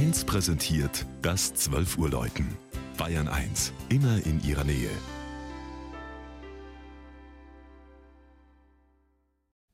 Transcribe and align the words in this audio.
1 0.00 0.24
präsentiert 0.24 1.04
das 1.20 1.52
12 1.52 1.98
Uhr 1.98 2.08
Läuten. 2.08 2.56
Bayern 2.96 3.28
1, 3.28 3.74
immer 3.90 4.24
in 4.24 4.42
ihrer 4.42 4.64
Nähe. 4.64 4.88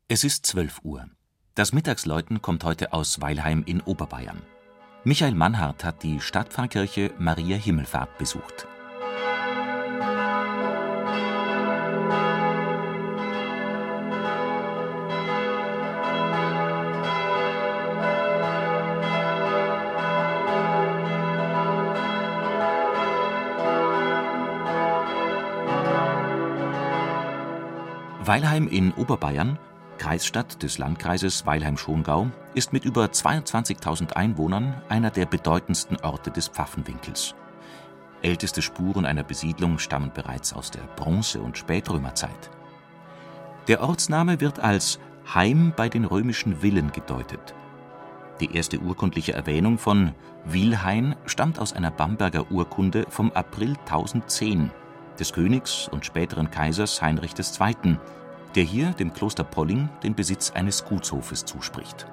Es 0.09 0.25
ist 0.25 0.45
12 0.47 0.81
Uhr. 0.83 1.07
Das 1.55 1.73
Mittagsläuten 1.73 2.43
kommt 2.43 2.65
heute 2.65 2.93
aus 2.93 3.21
Weilheim 3.21 3.63
in 3.67 3.81
Oberbayern. 3.81 4.43
Michael 5.05 5.37
Mannhardt 5.37 5.85
hat 5.85 6.03
die 6.03 6.19
Stadtpfarrkirche 6.19 7.13
Maria 7.21 7.57
Himmelfahrt 7.57 8.19
besucht. 8.19 8.67
Weilheim 28.27 28.67
in 28.67 28.93
Oberbayern, 28.93 29.57
Kreisstadt 29.99 30.61
des 30.65 30.79
Landkreises 30.79 31.47
Weilheim-Schongau, 31.47 32.27
ist 32.55 32.73
mit 32.73 32.85
über 32.85 33.05
22.000 33.05 34.15
Einwohnern 34.15 34.83
einer 34.89 35.11
der 35.11 35.27
bedeutendsten 35.27 35.97
Orte 36.01 36.33
des 36.33 36.49
Pfaffenwinkels. 36.49 37.37
Älteste 38.23 38.63
Spuren 38.63 39.07
einer 39.07 39.23
Besiedlung 39.23 39.79
stammen 39.79 40.11
bereits 40.13 40.53
aus 40.55 40.73
der 40.73 40.83
Bronze- 40.97 41.39
und 41.39 41.57
Spätrömerzeit. 41.57 42.51
Der 43.69 43.81
Ortsname 43.81 44.41
wird 44.41 44.59
als 44.59 44.99
Heim 45.33 45.73
bei 45.77 45.89
den 45.89 46.05
römischen 46.05 46.57
Villen 46.57 46.91
gedeutet. 46.91 47.55
Die 48.41 48.57
erste 48.57 48.81
urkundliche 48.81 49.35
Erwähnung 49.35 49.79
von 49.79 50.13
Wilhain 50.45 51.15
stammt 51.27 51.61
aus 51.61 51.75
einer 51.75 51.93
Bamberger 51.93 52.51
Urkunde 52.51 53.07
vom 53.09 53.31
April 53.31 53.77
1010 53.87 54.73
des 55.17 55.33
Königs 55.33 55.89
und 55.89 56.07
späteren 56.07 56.51
Kaisers 56.51 57.03
Heinrich 57.03 57.35
II., 57.39 57.99
der 58.55 58.65
hier 58.65 58.93
dem 58.93 59.13
Kloster 59.13 59.45
Polling 59.45 59.89
den 60.03 60.15
Besitz 60.15 60.51
eines 60.53 60.85
Gutshofes 60.85 61.45
zuspricht. 61.45 62.07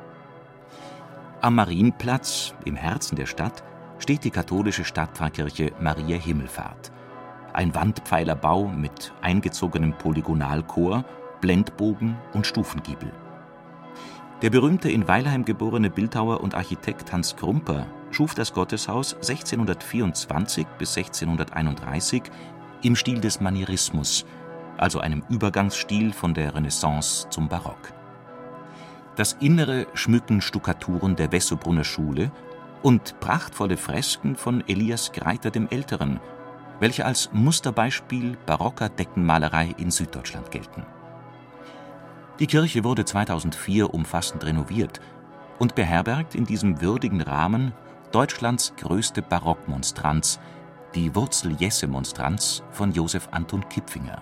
Am 1.42 1.56
Marienplatz, 1.56 2.54
im 2.66 2.76
Herzen 2.76 3.16
der 3.16 3.26
Stadt, 3.26 3.64
steht 4.00 4.24
die 4.24 4.32
katholische 4.32 4.84
Stadtpfarrkirche 4.84 5.72
Maria 5.80 6.18
Himmelfahrt. 6.18 6.92
Ein 7.54 7.74
Wandpfeilerbau 7.76 8.68
mit 8.68 9.14
eingezogenem 9.22 9.94
Polygonalchor, 9.94 11.06
Blendbogen 11.42 12.18
und 12.34 12.48
Stufengiebel. 12.48 13.12
Der 14.42 14.50
berühmte 14.50 14.92
in 14.92 15.08
Weilheim 15.08 15.46
geborene 15.46 15.90
Bildhauer 15.90 16.42
und 16.42 16.56
Architekt 16.56 17.14
Hans 17.14 17.36
Krumper 17.38 17.86
schuf 18.12 18.36
das 18.36 18.54
Gotteshaus 18.54 19.14
1624 19.16 20.68
bis 20.78 20.98
1631 20.98 22.24
im 22.84 22.96
Stil 22.96 23.22
des 23.22 23.42
Manierismus, 23.42 24.26
also 24.78 25.00
einem 25.00 25.24
Übergangsstil 25.30 26.14
von 26.14 26.34
der 26.34 26.54
Renaissance 26.54 27.28
zum 27.30 27.48
Barock. 27.48 27.94
Das 29.16 29.34
Innere 29.40 29.88
schmücken 29.94 30.42
Stuckaturen 30.42 31.16
der 31.16 31.32
Wessobrunner 31.32 31.84
Schule 31.84 32.32
und 32.82 33.20
prachtvolle 33.20 33.78
Fresken 33.78 34.36
von 34.36 34.64
Elias 34.68 35.12
Greiter 35.12 35.52
dem 35.52 35.70
Älteren, 35.70 36.20
welche 36.80 37.06
als 37.06 37.32
Musterbeispiel 37.32 38.38
barocker 38.46 38.90
Deckenmalerei 38.90 39.74
in 39.78 39.92
Süddeutschland 39.92 40.52
gelten. 40.52 40.86
Die 42.40 42.48
Kirche 42.48 42.84
wurde 42.84 43.06
2004 43.06 43.94
umfassend 43.94 44.44
renoviert 44.44 45.00
und 45.60 45.76
beherbergt 45.76 46.36
in 46.36 46.46
diesem 46.46 46.82
würdigen 46.82 47.22
Rahmen 47.22 47.72
Deutschlands 48.12 48.74
größte 48.76 49.22
Barockmonstranz 49.22 50.40
die 50.96 51.16
Wurzel-Jesse-Monstranz 51.16 52.64
von 52.72 52.92
Josef 52.92 53.28
Anton 53.32 53.68
Kipfinger. 53.68 54.22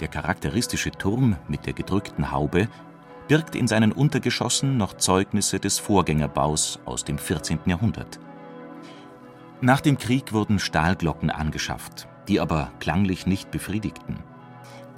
Der 0.00 0.08
charakteristische 0.08 0.90
Turm 0.90 1.36
mit 1.48 1.66
der 1.66 1.72
gedrückten 1.72 2.32
Haube 2.32 2.68
birgt 3.28 3.54
in 3.54 3.68
seinen 3.68 3.92
Untergeschossen 3.92 4.76
noch 4.76 4.94
Zeugnisse 4.94 5.60
des 5.60 5.78
Vorgängerbaus 5.78 6.80
aus 6.84 7.04
dem 7.04 7.18
14. 7.18 7.60
Jahrhundert. 7.66 8.18
Nach 9.60 9.80
dem 9.80 9.98
Krieg 9.98 10.32
wurden 10.32 10.58
Stahlglocken 10.58 11.30
angeschafft, 11.30 12.08
die 12.26 12.40
aber 12.40 12.72
klanglich 12.80 13.26
nicht 13.26 13.50
befriedigten. 13.50 14.18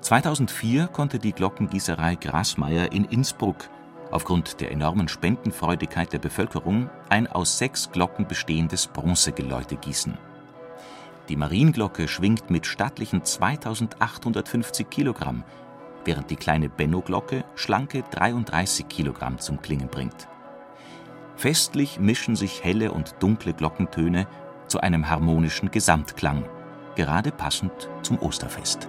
2004 0.00 0.86
konnte 0.88 1.18
die 1.18 1.32
Glockengießerei 1.32 2.14
Grasmeier 2.14 2.92
in 2.92 3.04
Innsbruck 3.04 3.68
aufgrund 4.10 4.60
der 4.60 4.72
enormen 4.72 5.08
Spendenfreudigkeit 5.08 6.12
der 6.12 6.18
Bevölkerung 6.18 6.90
ein 7.10 7.26
aus 7.26 7.58
sechs 7.58 7.92
Glocken 7.92 8.26
bestehendes 8.26 8.86
Bronzegeläute 8.86 9.76
gießen 9.76 10.18
die 11.30 11.36
Marienglocke 11.36 12.08
schwingt 12.08 12.50
mit 12.50 12.66
stattlichen 12.66 13.24
2850 13.24 14.90
Kilogramm, 14.90 15.44
während 16.04 16.28
die 16.28 16.36
kleine 16.36 16.68
Benno-Glocke 16.68 17.44
schlanke 17.54 18.02
33 18.10 18.88
Kilogramm 18.88 19.38
zum 19.38 19.62
Klingen 19.62 19.88
bringt. 19.88 20.28
Festlich 21.36 22.00
mischen 22.00 22.34
sich 22.34 22.64
helle 22.64 22.90
und 22.90 23.14
dunkle 23.20 23.54
Glockentöne 23.54 24.26
zu 24.66 24.80
einem 24.80 25.08
harmonischen 25.08 25.70
Gesamtklang, 25.70 26.44
gerade 26.96 27.30
passend 27.30 27.88
zum 28.02 28.18
Osterfest. 28.18 28.88